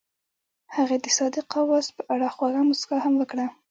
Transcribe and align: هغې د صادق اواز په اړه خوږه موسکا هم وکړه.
هغې 0.75 0.97
د 1.03 1.05
صادق 1.17 1.47
اواز 1.61 1.85
په 1.95 2.01
اړه 2.13 2.27
خوږه 2.35 2.61
موسکا 2.67 2.97
هم 3.05 3.13
وکړه. 3.17 3.45